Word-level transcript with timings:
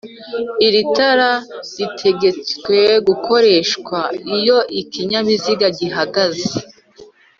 Iri 0.67 0.81
tara 0.95 1.31
ritegetswe 1.77 2.77
gukoreshwa 3.07 3.99
iyo 4.37 4.57
ikinyabiziga 4.81 5.67
gihagaze. 5.77 6.51